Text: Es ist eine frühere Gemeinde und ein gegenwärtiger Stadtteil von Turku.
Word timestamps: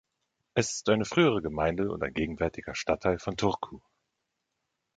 Es 0.55 0.71
ist 0.73 0.89
eine 0.89 1.05
frühere 1.05 1.43
Gemeinde 1.43 1.91
und 1.91 2.03
ein 2.03 2.11
gegenwärtiger 2.15 2.73
Stadtteil 2.73 3.19
von 3.19 3.37
Turku. 3.37 3.81